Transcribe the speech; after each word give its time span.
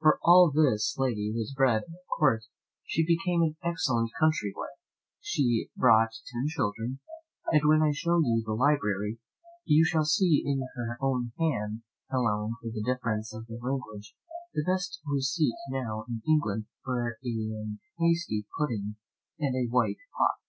For 0.00 0.18
all 0.24 0.50
this 0.50 0.96
lady 0.98 1.32
was 1.32 1.54
bred 1.56 1.84
at 1.84 2.06
court, 2.18 2.42
she 2.84 3.06
became 3.06 3.42
an 3.42 3.54
excellent 3.62 4.10
country 4.18 4.52
wife, 4.56 4.70
she 5.20 5.70
brought 5.76 6.10
ten 6.32 6.48
children, 6.48 6.98
and 7.46 7.62
when 7.68 7.80
I 7.80 7.92
shew 7.92 8.20
you 8.24 8.42
the 8.44 8.54
library, 8.54 9.18
you 9.64 9.84
shall 9.84 10.04
see 10.04 10.42
in 10.44 10.66
her 10.74 10.98
own 11.00 11.30
hand 11.38 11.82
(allowing 12.10 12.56
for 12.60 12.70
the 12.70 12.82
difference 12.82 13.32
of 13.32 13.46
the 13.46 13.54
language) 13.62 14.16
the 14.52 14.64
best 14.66 15.00
receipt 15.06 15.54
now 15.70 16.06
in 16.08 16.22
England 16.26 16.64
both 16.84 16.84
for 16.84 17.18
an 17.22 17.78
hasty 18.00 18.48
pudding 18.58 18.96
and 19.38 19.54
a 19.54 19.70
white 19.70 19.98
pot. 20.18 20.40